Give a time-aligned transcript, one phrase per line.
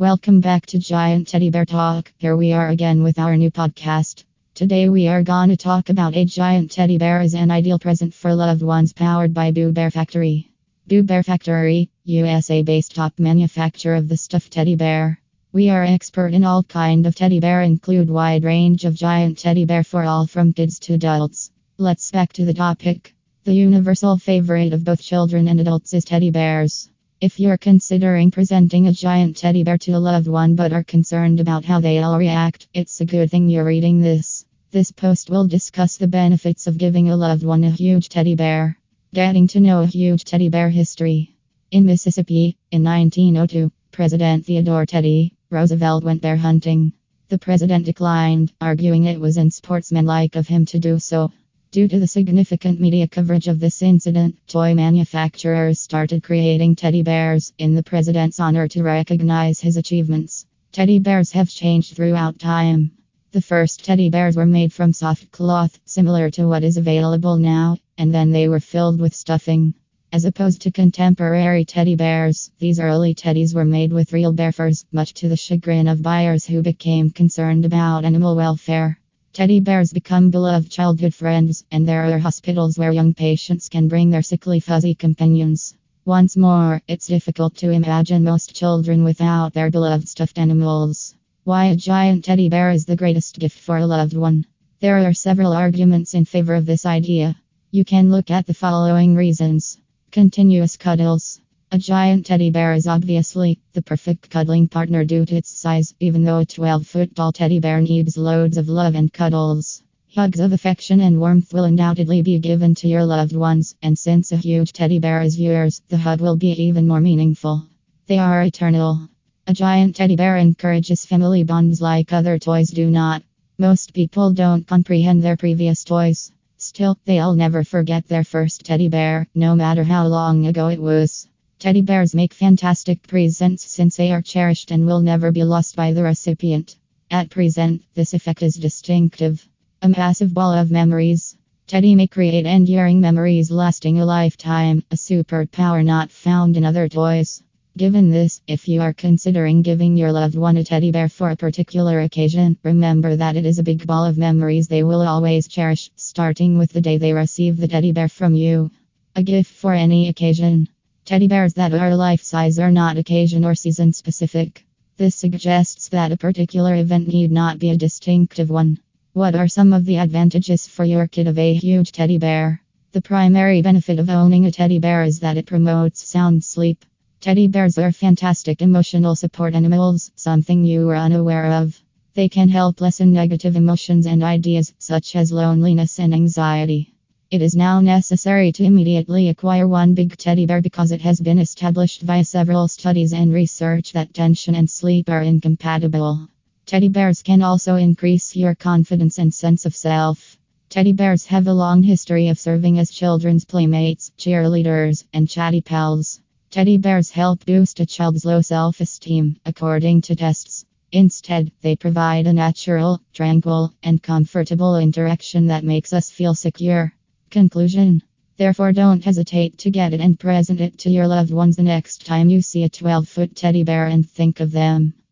[0.00, 2.12] Welcome back to Giant Teddy Bear Talk.
[2.18, 4.22] Here we are again with our new podcast.
[4.54, 8.32] Today we are to talk about a giant teddy bear as an ideal present for
[8.32, 10.52] loved ones powered by Boo Bear Factory.
[10.86, 15.20] Boo Bear Factory, USA based top manufacturer of the stuffed teddy bear.
[15.52, 19.64] We are expert in all kind of teddy bear include wide range of giant teddy
[19.64, 21.50] bear for all from kids to adults.
[21.76, 23.16] Let's back to the topic.
[23.42, 26.88] The universal favorite of both children and adults is teddy bears.
[27.20, 31.40] If you're considering presenting a giant teddy bear to a loved one but are concerned
[31.40, 34.44] about how they'll react, it's a good thing you're reading this.
[34.70, 38.78] This post will discuss the benefits of giving a loved one a huge teddy bear.
[39.12, 41.34] Getting to know a huge teddy bear history.
[41.72, 46.92] In Mississippi, in 1902, President Theodore Teddy Roosevelt went bear hunting.
[47.30, 51.32] The president declined, arguing it was unsportsmanlike of him to do so.
[51.70, 57.52] Due to the significant media coverage of this incident, toy manufacturers started creating teddy bears
[57.58, 60.46] in the president's honor to recognize his achievements.
[60.72, 62.90] Teddy bears have changed throughout time.
[63.32, 67.76] The first teddy bears were made from soft cloth, similar to what is available now,
[67.98, 69.74] and then they were filled with stuffing.
[70.10, 74.86] As opposed to contemporary teddy bears, these early teddies were made with real bear furs,
[74.90, 78.98] much to the chagrin of buyers who became concerned about animal welfare.
[79.38, 84.10] Teddy bears become beloved childhood friends, and there are hospitals where young patients can bring
[84.10, 85.76] their sickly fuzzy companions.
[86.04, 91.14] Once more, it's difficult to imagine most children without their beloved stuffed animals.
[91.44, 94.44] Why a giant teddy bear is the greatest gift for a loved one.
[94.80, 97.36] There are several arguments in favor of this idea.
[97.70, 99.78] You can look at the following reasons
[100.10, 101.40] continuous cuddles.
[101.70, 106.24] A giant teddy bear is obviously the perfect cuddling partner due to its size, even
[106.24, 109.82] though a 12 foot tall teddy bear needs loads of love and cuddles.
[110.14, 114.32] Hugs of affection and warmth will undoubtedly be given to your loved ones, and since
[114.32, 117.66] a huge teddy bear is yours, the hug will be even more meaningful.
[118.06, 119.06] They are eternal.
[119.46, 123.22] A giant teddy bear encourages family bonds like other toys do not.
[123.58, 126.32] Most people don't comprehend their previous toys.
[126.56, 131.28] Still, they'll never forget their first teddy bear, no matter how long ago it was.
[131.60, 135.92] Teddy bears make fantastic presents since they are cherished and will never be lost by
[135.92, 136.76] the recipient.
[137.10, 139.44] At present, this effect is distinctive.
[139.82, 141.36] A massive ball of memories.
[141.66, 147.42] Teddy may create enduring memories lasting a lifetime, a superpower not found in other toys.
[147.76, 151.36] Given this, if you are considering giving your loved one a teddy bear for a
[151.36, 155.90] particular occasion, remember that it is a big ball of memories they will always cherish,
[155.96, 158.70] starting with the day they receive the teddy bear from you.
[159.16, 160.68] A gift for any occasion.
[161.08, 164.66] Teddy bears that are life size are not occasion or season specific.
[164.98, 168.78] This suggests that a particular event need not be a distinctive one.
[169.14, 172.60] What are some of the advantages for your kid of a huge teddy bear?
[172.92, 176.84] The primary benefit of owning a teddy bear is that it promotes sound sleep.
[177.22, 181.82] Teddy bears are fantastic emotional support animals, something you are unaware of.
[182.12, 186.92] They can help lessen negative emotions and ideas, such as loneliness and anxiety.
[187.30, 191.38] It is now necessary to immediately acquire one big teddy bear because it has been
[191.38, 196.26] established via several studies and research that tension and sleep are incompatible.
[196.64, 200.38] Teddy bears can also increase your confidence and sense of self.
[200.70, 206.22] Teddy bears have a long history of serving as children's playmates, cheerleaders, and chatty pals.
[206.50, 210.64] Teddy bears help boost a child's low self esteem, according to tests.
[210.92, 216.94] Instead, they provide a natural, tranquil, and comfortable interaction that makes us feel secure.
[217.30, 218.02] Conclusion
[218.38, 222.06] Therefore, don't hesitate to get it and present it to your loved ones the next
[222.06, 224.94] time you see a 12 foot teddy bear and think of them.